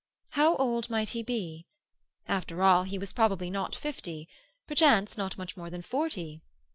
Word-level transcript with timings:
How 0.29 0.55
old 0.55 0.89
might 0.89 1.09
he 1.09 1.21
be? 1.21 1.67
After 2.27 2.63
all, 2.63 2.85
he 2.85 2.97
was 2.97 3.13
probably 3.13 3.51
not 3.51 3.75
fifty—perchance 3.75 5.15
not 5.15 5.37
much 5.37 5.55
more 5.55 5.69
than 5.69 5.83
forty. 5.83 6.41